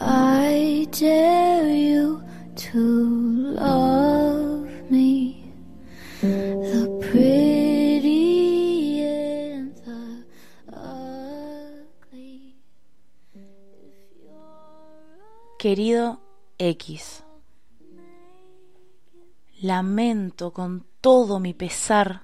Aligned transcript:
I 0.00 0.86
dare 0.90 1.72
you 1.72 2.22
to 2.56 2.78
love 3.54 4.68
me. 4.90 5.52
The 6.20 6.98
pretty. 7.00 8.20
Querido 15.60 16.22
X, 16.56 17.22
lamento 19.60 20.54
con 20.54 20.86
todo 21.02 21.38
mi 21.38 21.52
pesar 21.52 22.22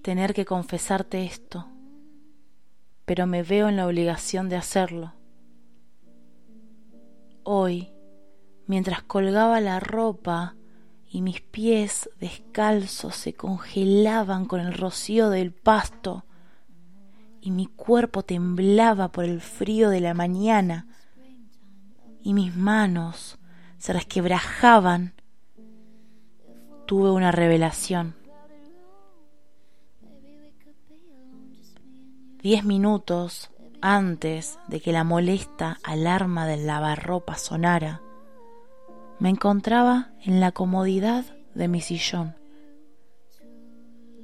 tener 0.00 0.32
que 0.32 0.46
confesarte 0.46 1.26
esto, 1.26 1.66
pero 3.04 3.26
me 3.26 3.42
veo 3.42 3.68
en 3.68 3.76
la 3.76 3.86
obligación 3.86 4.48
de 4.48 4.56
hacerlo. 4.56 5.12
Hoy, 7.44 7.92
mientras 8.66 9.02
colgaba 9.02 9.60
la 9.60 9.78
ropa 9.78 10.56
y 11.06 11.20
mis 11.20 11.42
pies 11.42 12.08
descalzos 12.18 13.14
se 13.16 13.34
congelaban 13.34 14.46
con 14.46 14.60
el 14.60 14.72
rocío 14.72 15.28
del 15.28 15.52
pasto 15.52 16.24
y 17.42 17.50
mi 17.50 17.66
cuerpo 17.66 18.22
temblaba 18.22 19.12
por 19.12 19.24
el 19.24 19.42
frío 19.42 19.90
de 19.90 20.00
la 20.00 20.14
mañana 20.14 20.86
y 22.22 22.32
mis 22.32 22.56
manos 22.56 23.38
se 23.76 23.92
resquebrajaban, 23.92 25.12
tuve 26.86 27.10
una 27.10 27.30
revelación. 27.30 28.14
Diez 32.40 32.64
minutos 32.64 33.50
antes 33.86 34.58
de 34.66 34.80
que 34.80 34.92
la 34.92 35.04
molesta 35.04 35.78
alarma 35.82 36.46
del 36.46 36.66
lavarropa 36.66 37.36
sonara, 37.36 38.00
me 39.18 39.28
encontraba 39.28 40.12
en 40.22 40.40
la 40.40 40.52
comodidad 40.52 41.26
de 41.54 41.68
mi 41.68 41.82
sillón, 41.82 42.34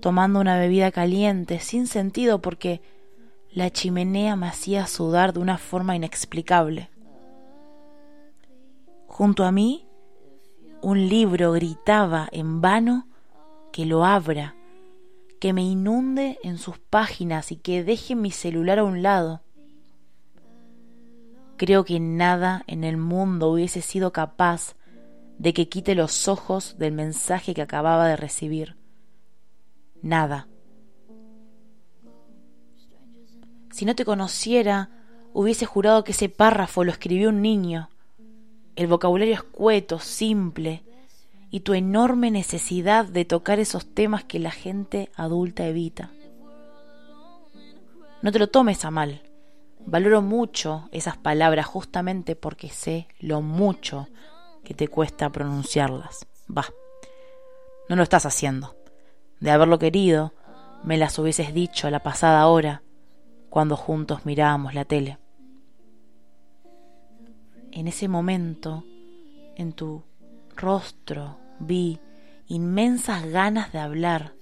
tomando 0.00 0.40
una 0.40 0.58
bebida 0.58 0.90
caliente 0.90 1.60
sin 1.60 1.86
sentido 1.88 2.40
porque 2.40 2.80
la 3.52 3.68
chimenea 3.68 4.34
me 4.34 4.46
hacía 4.46 4.86
sudar 4.86 5.34
de 5.34 5.40
una 5.40 5.58
forma 5.58 5.94
inexplicable. 5.94 6.88
Junto 9.08 9.44
a 9.44 9.52
mí, 9.52 9.86
un 10.80 11.06
libro 11.06 11.52
gritaba 11.52 12.30
en 12.32 12.62
vano 12.62 13.08
que 13.72 13.84
lo 13.84 14.06
abra 14.06 14.54
que 15.40 15.54
me 15.54 15.62
inunde 15.62 16.38
en 16.42 16.58
sus 16.58 16.78
páginas 16.78 17.50
y 17.50 17.56
que 17.56 17.82
deje 17.82 18.14
mi 18.14 18.30
celular 18.30 18.78
a 18.78 18.84
un 18.84 19.02
lado. 19.02 19.40
Creo 21.60 21.84
que 21.84 22.00
nada 22.00 22.64
en 22.68 22.84
el 22.84 22.96
mundo 22.96 23.50
hubiese 23.50 23.82
sido 23.82 24.14
capaz 24.14 24.76
de 25.36 25.52
que 25.52 25.68
quite 25.68 25.94
los 25.94 26.26
ojos 26.26 26.78
del 26.78 26.92
mensaje 26.92 27.52
que 27.52 27.60
acababa 27.60 28.08
de 28.08 28.16
recibir. 28.16 28.78
Nada. 30.00 30.48
Si 33.72 33.84
no 33.84 33.94
te 33.94 34.06
conociera, 34.06 34.88
hubiese 35.34 35.66
jurado 35.66 36.02
que 36.02 36.12
ese 36.12 36.30
párrafo 36.30 36.82
lo 36.82 36.92
escribió 36.92 37.28
un 37.28 37.42
niño. 37.42 37.90
El 38.74 38.86
vocabulario 38.86 39.34
escueto, 39.34 39.98
simple, 39.98 40.82
y 41.50 41.60
tu 41.60 41.74
enorme 41.74 42.30
necesidad 42.30 43.04
de 43.04 43.26
tocar 43.26 43.58
esos 43.58 43.84
temas 43.84 44.24
que 44.24 44.38
la 44.38 44.50
gente 44.50 45.10
adulta 45.14 45.66
evita. 45.66 46.10
No 48.22 48.32
te 48.32 48.38
lo 48.38 48.48
tomes 48.48 48.82
a 48.86 48.90
mal. 48.90 49.29
Valoro 49.86 50.22
mucho 50.22 50.88
esas 50.92 51.16
palabras 51.16 51.66
justamente 51.66 52.36
porque 52.36 52.68
sé 52.68 53.08
lo 53.18 53.42
mucho 53.42 54.08
que 54.64 54.74
te 54.74 54.88
cuesta 54.88 55.30
pronunciarlas. 55.30 56.26
Va, 56.48 56.66
no 57.88 57.96
lo 57.96 58.02
estás 58.02 58.26
haciendo. 58.26 58.76
De 59.40 59.50
haberlo 59.50 59.78
querido, 59.78 60.32
me 60.84 60.96
las 60.96 61.18
hubieses 61.18 61.52
dicho 61.54 61.86
a 61.86 61.90
la 61.90 62.02
pasada 62.02 62.46
hora, 62.46 62.82
cuando 63.48 63.76
juntos 63.76 64.24
mirábamos 64.24 64.74
la 64.74 64.84
tele. 64.84 65.18
En 67.72 67.88
ese 67.88 68.08
momento, 68.08 68.84
en 69.56 69.72
tu 69.72 70.04
rostro 70.56 71.38
vi 71.58 72.00
inmensas 72.46 73.26
ganas 73.26 73.72
de 73.72 73.78
hablar. 73.78 74.34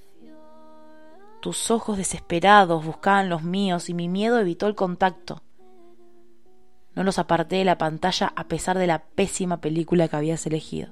Tus 1.48 1.70
ojos 1.70 1.96
desesperados 1.96 2.84
buscaban 2.84 3.30
los 3.30 3.42
míos 3.42 3.88
y 3.88 3.94
mi 3.94 4.06
miedo 4.06 4.38
evitó 4.38 4.66
el 4.66 4.74
contacto. 4.74 5.40
No 6.94 7.04
los 7.04 7.18
aparté 7.18 7.56
de 7.56 7.64
la 7.64 7.78
pantalla 7.78 8.34
a 8.36 8.48
pesar 8.48 8.76
de 8.76 8.86
la 8.86 8.98
pésima 8.98 9.58
película 9.58 10.08
que 10.08 10.16
habías 10.16 10.46
elegido. 10.46 10.90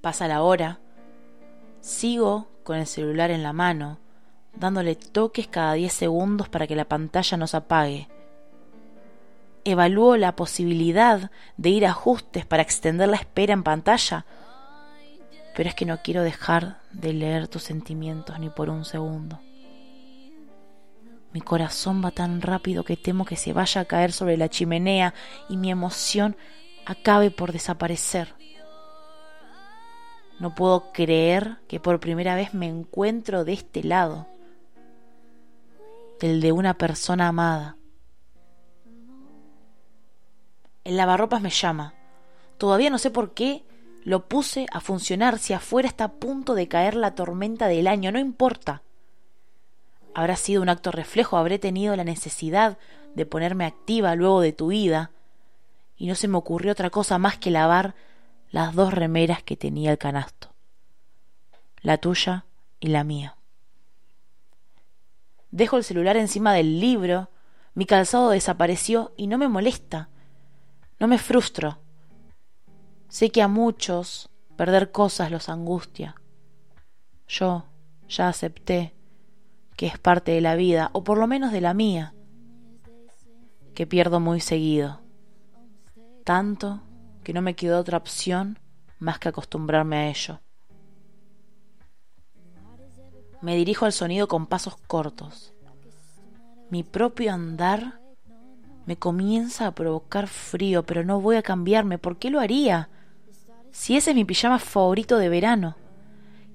Pasa 0.00 0.26
la 0.26 0.40
hora. 0.40 0.80
Sigo 1.82 2.48
con 2.62 2.78
el 2.78 2.86
celular 2.86 3.30
en 3.30 3.42
la 3.42 3.52
mano, 3.52 3.98
dándole 4.54 4.96
toques 4.96 5.48
cada 5.48 5.74
diez 5.74 5.92
segundos 5.92 6.48
para 6.48 6.66
que 6.66 6.76
la 6.76 6.86
pantalla 6.86 7.36
no 7.36 7.46
se 7.46 7.58
apague 7.58 8.08
evalúo 9.64 10.16
la 10.16 10.34
posibilidad 10.36 11.30
de 11.56 11.70
ir 11.70 11.86
a 11.86 11.90
ajustes 11.90 12.46
para 12.46 12.62
extender 12.62 13.08
la 13.08 13.16
espera 13.16 13.52
en 13.52 13.62
pantalla, 13.62 14.24
pero 15.54 15.68
es 15.68 15.74
que 15.74 15.86
no 15.86 16.02
quiero 16.02 16.22
dejar 16.22 16.78
de 16.92 17.12
leer 17.12 17.48
tus 17.48 17.62
sentimientos 17.62 18.38
ni 18.38 18.48
por 18.48 18.70
un 18.70 18.84
segundo. 18.84 19.40
Mi 21.32 21.40
corazón 21.40 22.02
va 22.04 22.10
tan 22.10 22.42
rápido 22.42 22.84
que 22.84 22.96
temo 22.96 23.24
que 23.24 23.36
se 23.36 23.52
vaya 23.52 23.82
a 23.82 23.84
caer 23.86 24.12
sobre 24.12 24.36
la 24.36 24.48
chimenea 24.48 25.14
y 25.48 25.56
mi 25.56 25.70
emoción 25.70 26.36
acabe 26.84 27.30
por 27.30 27.52
desaparecer. 27.52 28.34
No 30.40 30.54
puedo 30.54 30.92
creer 30.92 31.58
que 31.68 31.80
por 31.80 32.00
primera 32.00 32.34
vez 32.34 32.52
me 32.52 32.66
encuentro 32.66 33.44
de 33.44 33.52
este 33.54 33.84
lado, 33.84 34.26
del 36.20 36.40
de 36.40 36.52
una 36.52 36.74
persona 36.74 37.28
amada 37.28 37.76
el 40.84 40.96
lavarropas 40.96 41.40
me 41.40 41.50
llama. 41.50 41.94
Todavía 42.58 42.90
no 42.90 42.98
sé 42.98 43.10
por 43.10 43.34
qué 43.34 43.64
lo 44.04 44.28
puse 44.28 44.66
a 44.72 44.80
funcionar 44.80 45.38
si 45.38 45.52
afuera 45.52 45.88
está 45.88 46.04
a 46.04 46.12
punto 46.12 46.54
de 46.54 46.68
caer 46.68 46.94
la 46.94 47.14
tormenta 47.14 47.68
del 47.68 47.86
año, 47.86 48.10
no 48.12 48.18
importa. 48.18 48.82
Habrá 50.14 50.36
sido 50.36 50.62
un 50.62 50.68
acto 50.68 50.90
reflejo, 50.90 51.36
habré 51.36 51.58
tenido 51.58 51.96
la 51.96 52.04
necesidad 52.04 52.78
de 53.14 53.26
ponerme 53.26 53.64
activa 53.64 54.14
luego 54.14 54.40
de 54.40 54.52
tu 54.52 54.72
ida, 54.72 55.10
y 55.96 56.06
no 56.06 56.14
se 56.14 56.28
me 56.28 56.36
ocurrió 56.36 56.72
otra 56.72 56.90
cosa 56.90 57.18
más 57.18 57.38
que 57.38 57.50
lavar 57.50 57.94
las 58.50 58.74
dos 58.74 58.92
remeras 58.92 59.42
que 59.42 59.56
tenía 59.56 59.90
el 59.90 59.98
canasto, 59.98 60.52
la 61.80 61.98
tuya 61.98 62.44
y 62.80 62.88
la 62.88 63.04
mía. 63.04 63.36
Dejo 65.50 65.76
el 65.76 65.84
celular 65.84 66.16
encima 66.16 66.54
del 66.54 66.80
libro, 66.80 67.28
mi 67.74 67.86
calzado 67.86 68.30
desapareció 68.30 69.12
y 69.16 69.26
no 69.26 69.38
me 69.38 69.48
molesta. 69.48 70.08
No 70.98 71.08
me 71.08 71.18
frustro. 71.18 71.81
Sé 73.12 73.28
que 73.28 73.42
a 73.42 73.46
muchos 73.46 74.30
perder 74.56 74.90
cosas 74.90 75.30
los 75.30 75.50
angustia. 75.50 76.14
Yo 77.28 77.66
ya 78.08 78.28
acepté 78.28 78.94
que 79.76 79.84
es 79.86 79.98
parte 79.98 80.32
de 80.32 80.40
la 80.40 80.54
vida, 80.54 80.88
o 80.94 81.04
por 81.04 81.18
lo 81.18 81.26
menos 81.26 81.52
de 81.52 81.60
la 81.60 81.74
mía, 81.74 82.14
que 83.74 83.86
pierdo 83.86 84.18
muy 84.18 84.40
seguido. 84.40 85.02
Tanto 86.24 86.80
que 87.22 87.34
no 87.34 87.42
me 87.42 87.54
quedó 87.54 87.80
otra 87.80 87.98
opción 87.98 88.58
más 88.98 89.18
que 89.18 89.28
acostumbrarme 89.28 89.96
a 89.96 90.08
ello. 90.08 90.40
Me 93.42 93.56
dirijo 93.56 93.84
al 93.84 93.92
sonido 93.92 94.26
con 94.26 94.46
pasos 94.46 94.78
cortos. 94.86 95.52
Mi 96.70 96.82
propio 96.82 97.30
andar 97.30 98.00
me 98.86 98.96
comienza 98.96 99.66
a 99.66 99.74
provocar 99.74 100.28
frío, 100.28 100.82
pero 100.84 101.04
no 101.04 101.20
voy 101.20 101.36
a 101.36 101.42
cambiarme. 101.42 101.98
¿Por 101.98 102.16
qué 102.16 102.30
lo 102.30 102.40
haría? 102.40 102.88
Si 103.72 103.96
ese 103.96 104.10
es 104.10 104.16
mi 104.16 104.24
pijama 104.24 104.58
favorito 104.58 105.18
de 105.18 105.28
verano. 105.28 105.76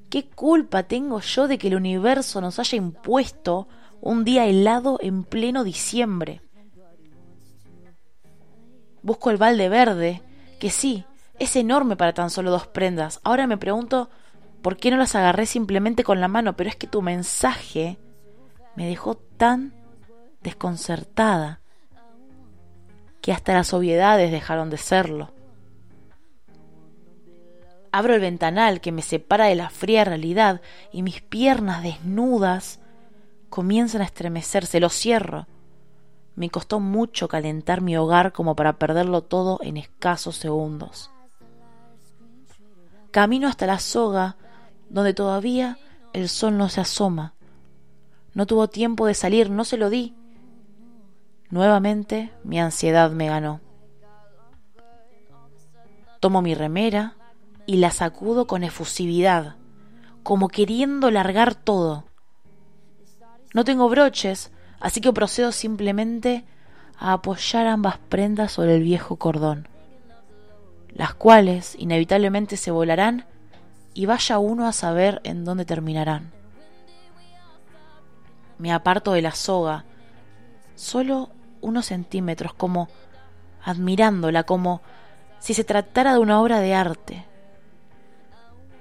¿Qué 0.09 0.29
culpa 0.29 0.83
tengo 0.83 1.19
yo 1.19 1.47
de 1.47 1.57
que 1.57 1.67
el 1.67 1.75
universo 1.75 2.39
nos 2.39 2.59
haya 2.59 2.77
impuesto 2.77 3.67
un 3.99 4.23
día 4.23 4.45
helado 4.45 4.99
en 5.01 5.23
pleno 5.23 5.63
diciembre? 5.63 6.41
Busco 9.01 9.31
el 9.31 9.37
balde 9.37 9.67
verde, 9.67 10.21
que 10.59 10.69
sí, 10.69 11.05
es 11.39 11.55
enorme 11.55 11.97
para 11.97 12.13
tan 12.13 12.29
solo 12.29 12.51
dos 12.51 12.67
prendas. 12.67 13.19
Ahora 13.23 13.47
me 13.47 13.57
pregunto 13.57 14.09
por 14.61 14.77
qué 14.77 14.91
no 14.91 14.97
las 14.97 15.15
agarré 15.15 15.45
simplemente 15.45 16.03
con 16.03 16.21
la 16.21 16.27
mano, 16.27 16.55
pero 16.55 16.69
es 16.69 16.75
que 16.75 16.87
tu 16.87 17.01
mensaje 17.01 17.97
me 18.75 18.87
dejó 18.87 19.15
tan 19.15 19.73
desconcertada 20.41 21.61
que 23.21 23.31
hasta 23.31 23.53
las 23.53 23.73
obviedades 23.73 24.31
dejaron 24.31 24.69
de 24.69 24.77
serlo. 24.77 25.36
Abro 27.91 28.15
el 28.15 28.21
ventanal 28.21 28.81
que 28.81 28.91
me 28.91 29.01
separa 29.01 29.45
de 29.45 29.55
la 29.55 29.69
fría 29.69 30.03
realidad 30.03 30.61
y 30.91 31.03
mis 31.03 31.21
piernas 31.21 31.83
desnudas 31.83 32.79
comienzan 33.49 34.01
a 34.01 34.05
estremecerse. 34.05 34.79
Lo 34.79 34.89
cierro. 34.89 35.47
Me 36.35 36.49
costó 36.49 36.79
mucho 36.79 37.27
calentar 37.27 37.81
mi 37.81 37.97
hogar 37.97 38.31
como 38.31 38.55
para 38.55 38.77
perderlo 38.77 39.23
todo 39.23 39.59
en 39.63 39.77
escasos 39.77 40.35
segundos. 40.35 41.09
Camino 43.11 43.47
hasta 43.47 43.65
la 43.65 43.79
soga, 43.79 44.37
donde 44.89 45.13
todavía 45.13 45.79
el 46.13 46.29
sol 46.29 46.57
no 46.57 46.69
se 46.69 46.81
asoma. 46.81 47.33
No 48.33 48.45
tuvo 48.45 48.67
tiempo 48.67 49.07
de 49.07 49.15
salir, 49.15 49.49
no 49.49 49.65
se 49.65 49.77
lo 49.77 49.89
di. 49.89 50.13
Nuevamente 51.49 52.31
mi 52.43 52.59
ansiedad 52.59 53.09
me 53.11 53.27
ganó. 53.27 53.61
Tomo 56.19 56.41
mi 56.41 56.53
remera 56.53 57.15
y 57.67 57.77
la 57.77 57.91
sacudo 57.91 58.47
con 58.47 58.63
efusividad, 58.63 59.57
como 60.23 60.47
queriendo 60.47 61.11
largar 61.11 61.53
todo. 61.53 62.05
No 63.53 63.63
tengo 63.65 63.89
broches, 63.89 64.51
así 64.79 65.01
que 65.01 65.13
procedo 65.13 65.51
simplemente 65.51 66.45
a 66.97 67.13
apoyar 67.13 67.67
ambas 67.67 67.99
prendas 68.09 68.53
sobre 68.53 68.75
el 68.75 68.83
viejo 68.83 69.17
cordón, 69.17 69.67
las 70.89 71.13
cuales 71.13 71.75
inevitablemente 71.77 72.57
se 72.57 72.71
volarán 72.71 73.25
y 73.93 74.05
vaya 74.05 74.39
uno 74.39 74.65
a 74.65 74.71
saber 74.71 75.21
en 75.23 75.43
dónde 75.43 75.65
terminarán. 75.65 76.31
Me 78.57 78.71
aparto 78.71 79.11
de 79.11 79.21
la 79.21 79.33
soga, 79.33 79.85
solo 80.75 81.29
unos 81.61 81.87
centímetros, 81.87 82.53
como 82.53 82.87
admirándola, 83.63 84.43
como 84.43 84.81
si 85.39 85.53
se 85.53 85.65
tratara 85.65 86.13
de 86.13 86.19
una 86.19 86.41
obra 86.41 86.59
de 86.59 86.73
arte. 86.73 87.25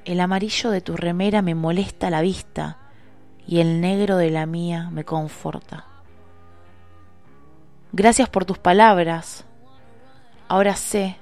El 0.07 0.21
amarillo 0.21 0.71
de 0.71 0.81
tu 0.81 0.97
remera 0.97 1.43
me 1.43 1.57
molesta 1.57 2.11
la 2.11 2.21
vista 2.21 2.79
y 3.45 3.59
el 3.59 3.81
negro 3.81 4.17
de 4.17 4.31
la 4.31 4.47
mía 4.47 4.89
me 4.93 5.05
conforta. 5.05 5.87
Gracias 7.91 8.29
por 8.29 8.45
tus 8.45 8.57
palabras. 8.57 9.45
Ahora 10.47 10.77
sé 10.77 11.17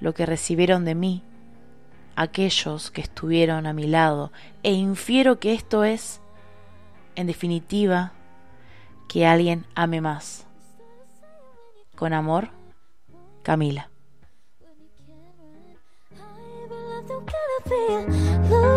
lo 0.00 0.14
que 0.14 0.24
recibieron 0.24 0.86
de 0.86 0.94
mí 0.94 1.22
aquellos 2.16 2.90
que 2.90 3.02
estuvieron 3.02 3.66
a 3.66 3.74
mi 3.74 3.86
lado 3.86 4.32
e 4.62 4.72
infiero 4.72 5.38
que 5.38 5.52
esto 5.52 5.84
es, 5.84 6.22
en 7.16 7.26
definitiva, 7.26 8.12
que 9.08 9.26
alguien 9.26 9.66
ame 9.74 10.00
más. 10.00 10.46
Con 11.96 12.14
amor, 12.14 12.48
Camila. 13.42 13.90
feel 17.68 18.06
loose. 18.48 18.75